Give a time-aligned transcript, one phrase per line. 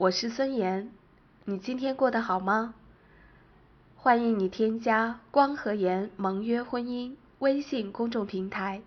[0.00, 0.92] 我是孙岩，
[1.44, 2.74] 你今天过得好吗？
[3.96, 8.80] 欢迎你添加光和颜盟约婚姻微信公众平台，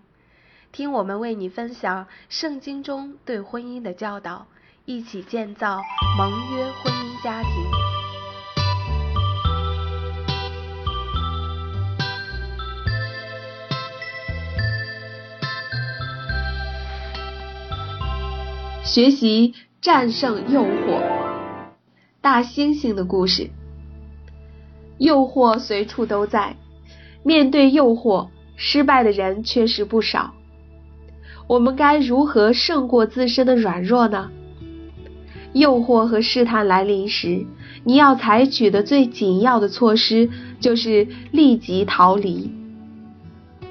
[0.71, 4.47] 听我们为你分享圣经中对婚姻的教导，
[4.85, 5.81] 一起建造
[6.17, 7.51] 盟约婚姻家庭。
[18.85, 21.01] 学习战胜诱惑，
[22.21, 23.49] 大猩猩的故事。
[24.99, 26.55] 诱惑随处都在，
[27.23, 30.35] 面对诱惑，失败的人确实不少。
[31.47, 34.29] 我们该如何胜过自身的软弱呢？
[35.53, 37.43] 诱惑和试探来临时，
[37.83, 42.51] 你要采取的最紧要的措施就是立即逃离。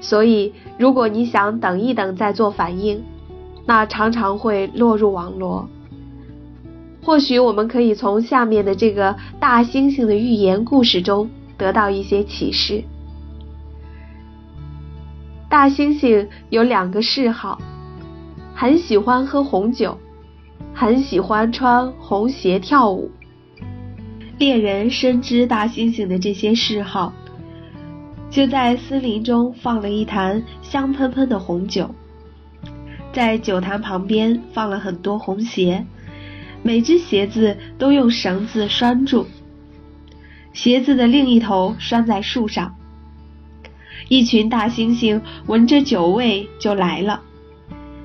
[0.01, 3.01] 所以，如果你想等一等再做反应，
[3.65, 5.69] 那常常会落入网罗。
[7.03, 12.83] 或许我们可以从下面的这个大猩猩的寓言故事中得到一些启示。
[15.49, 17.59] 大猩猩有两个嗜好，
[18.53, 19.97] 很喜欢喝红酒，
[20.73, 23.11] 很喜欢穿红鞋跳舞。
[24.37, 27.11] 猎人深知大猩猩的这些嗜好，
[28.29, 31.89] 就在森林中放了一坛香喷喷的红酒。
[33.11, 35.85] 在酒坛旁边放了很多红鞋，
[36.63, 39.25] 每只鞋子都用绳子拴住，
[40.53, 42.75] 鞋子的另一头拴在树上。
[44.09, 47.21] 一群大猩猩闻着酒味就来了，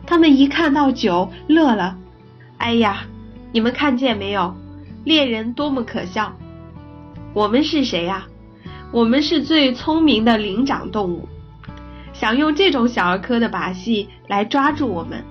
[0.06, 1.98] 他们一看到酒乐了。
[2.58, 3.06] 哎呀，
[3.52, 4.56] 你们看见没有？
[5.04, 6.36] 猎人多么可笑！
[7.34, 8.26] 我们是谁呀？
[8.90, 11.28] 我们是最聪明的灵长动物。
[12.12, 15.22] 想用这种小儿科的把戏来抓住我们，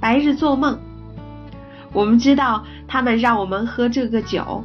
[0.00, 0.78] 白日做梦。
[1.92, 4.64] 我们知道他们让我们喝这个酒，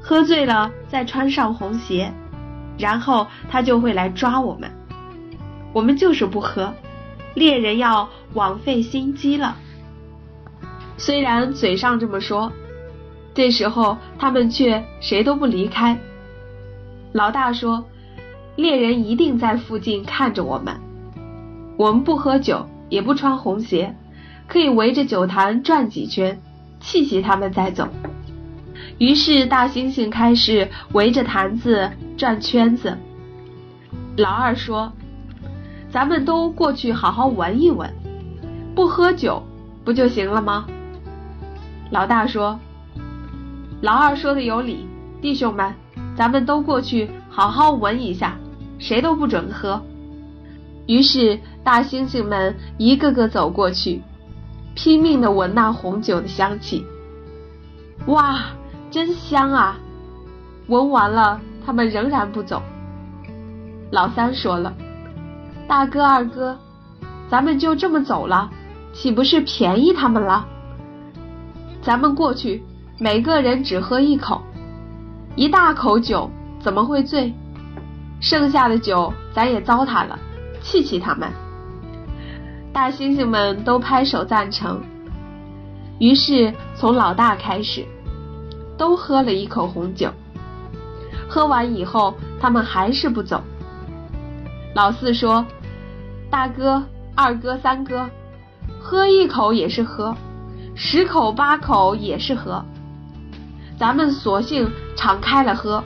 [0.00, 2.12] 喝醉了再穿上红鞋，
[2.78, 4.70] 然后他就会来抓我们。
[5.72, 6.74] 我们就是不喝，
[7.34, 9.56] 猎人要枉费心机了。
[10.96, 12.52] 虽然嘴上这么说，
[13.34, 15.98] 这时候他们却谁都不离开。
[17.12, 17.84] 老大说。
[18.56, 20.78] 猎人一定在附近看着我们。
[21.78, 23.96] 我们不喝酒，也不穿红鞋，
[24.50, 26.36] 可以围着酒坛转几圈，
[26.80, 27.88] 气气他们再走。
[28.98, 32.98] 于是大猩猩开始围着坛子转圈子。
[34.16, 34.92] 老二说
[35.88, 37.88] ：“咱们都过去好好闻一闻，
[38.74, 39.40] 不喝酒
[39.84, 40.66] 不就行了吗？”
[41.92, 42.58] 老大说
[43.80, 44.84] ：“老二说的有理，
[45.22, 45.72] 弟兄们，
[46.16, 48.36] 咱们都过去好好闻一下。”
[48.80, 49.80] 谁都不准喝。
[50.86, 54.00] 于是大猩猩们一个个走过去，
[54.74, 56.86] 拼命的闻那红酒的香气。
[58.06, 58.40] 哇，
[58.90, 59.76] 真香啊！
[60.68, 62.62] 闻完了，他们仍然不走。
[63.90, 64.72] 老三说了
[65.66, 66.56] ：“大哥、二哥，
[67.28, 68.48] 咱们就这么走了，
[68.92, 70.46] 岂不是便宜他们了？
[71.82, 72.62] 咱们过去，
[72.98, 74.40] 每个人只喝一口，
[75.36, 76.30] 一大口酒
[76.60, 77.34] 怎么会醉？”
[78.20, 80.18] 剩下的酒咱也糟蹋了，
[80.62, 81.28] 气气他们。
[82.72, 84.80] 大猩猩们都拍手赞成。
[85.98, 87.84] 于是从老大开始，
[88.78, 90.10] 都喝了一口红酒。
[91.28, 93.42] 喝完以后，他们还是不走。
[94.74, 95.44] 老四说
[96.30, 96.82] ：“大哥、
[97.14, 98.08] 二哥、三哥，
[98.80, 100.16] 喝一口也是喝，
[100.74, 102.64] 十口八口也是喝，
[103.78, 105.82] 咱们索性敞开了喝。”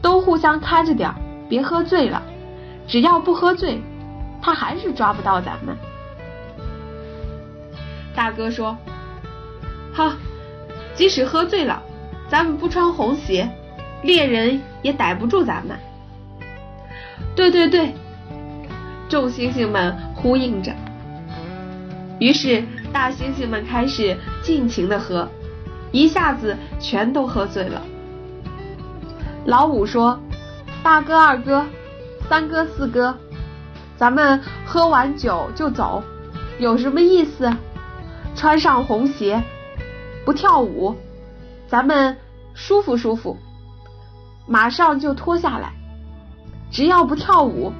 [0.00, 1.12] 都互相看着点
[1.48, 2.22] 别喝醉了。
[2.86, 3.82] 只要不喝醉，
[4.40, 5.76] 他还是抓不到咱们。
[8.14, 8.76] 大哥说
[9.94, 10.16] ：“哈，
[10.94, 11.82] 即使喝醉了，
[12.28, 13.48] 咱们不穿红鞋，
[14.02, 15.78] 猎人也逮不住咱们。”
[17.36, 17.94] 对对对，
[19.08, 20.72] 众猩猩们呼应着。
[22.18, 25.28] 于是大猩猩们开始尽情的喝，
[25.92, 27.80] 一下子全都喝醉了。
[29.44, 30.18] 老五说
[30.82, 31.64] ：“大哥、二哥、
[32.28, 33.16] 三哥、四哥，
[33.98, 36.02] 咱们喝完酒就走，
[36.58, 37.52] 有什么意思？
[38.36, 39.42] 穿上红鞋，
[40.24, 40.94] 不跳舞，
[41.66, 42.16] 咱们
[42.54, 43.36] 舒服舒服，
[44.46, 45.72] 马上就脱下来。
[46.70, 47.72] 只要不跳舞，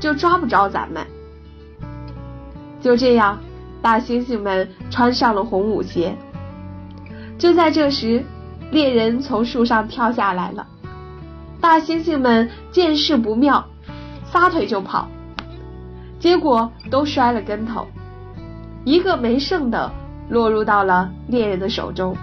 [0.00, 1.06] 就抓不着咱们。”
[2.82, 3.38] 就这样，
[3.80, 6.16] 大猩猩们穿上了红舞鞋。
[7.38, 8.24] 就在这时，
[8.72, 10.66] 猎人从树上跳下来了。
[11.60, 13.64] 大猩猩们见势不妙，
[14.24, 15.08] 撒腿就跑，
[16.22, 17.84] 结果都摔了跟头，
[18.84, 19.90] 一个没剩的
[20.28, 22.16] 落入到了猎人的手中。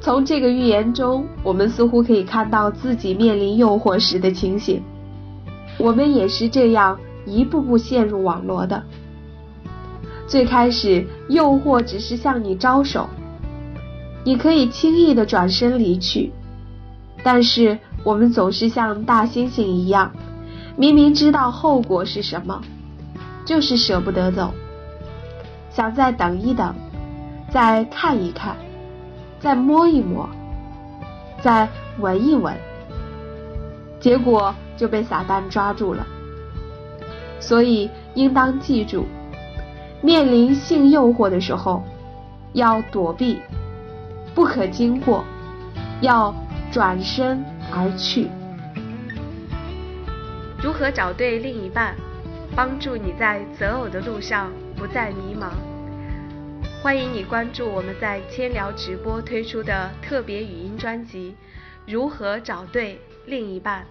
[0.00, 4.82] 从这个预言中，我们似乎可以看到自己面临诱惑时的情形。
[5.78, 8.82] 我们也是这样一步步陷入网络的。
[10.26, 13.08] 最开始，诱惑只是向你招手，
[14.24, 16.32] 你可以轻易的转身离去。
[17.22, 20.10] 但是，我们总是像大猩猩一样，
[20.80, 22.62] 明明知道后果是什么，
[23.44, 24.54] 就是舍不得走，
[25.70, 26.74] 想再等一等，
[27.50, 28.56] 再看一看。
[29.38, 30.26] 再摸一摸，
[31.42, 31.68] 再
[31.98, 32.56] 闻一闻，
[34.00, 36.06] 结果就被撒旦抓住了。
[37.40, 39.04] 所以应当记住，
[40.00, 41.82] 面临性诱惑的时候，
[42.54, 43.38] 要躲避，
[44.34, 45.22] 不可经过，
[46.00, 46.34] 要
[46.72, 48.30] 转身而去。
[50.62, 51.96] 如何找对另一半，
[52.54, 55.52] 帮助你在择偶的路上不再迷茫？
[56.82, 61.34] 欢迎你关注我们在千聊直播推出的特别语音专辑
[61.90, 63.82] 《如何找对另一半》。